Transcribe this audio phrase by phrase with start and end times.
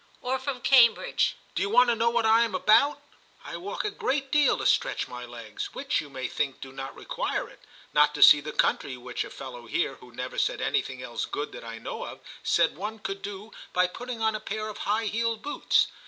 [0.23, 2.99] Or from Cambridge:* Do you want to know what I am about}
[3.45, 6.95] I walk a great deal— to stretch my legs, w^hich you may think do not
[6.95, 7.59] require it—
[7.93, 11.51] not to see the country, which a fellow here, who never said anything else good
[11.51, 15.05] that I know of, said one could do by putting on a pair of high
[15.05, 15.85] heeled boots.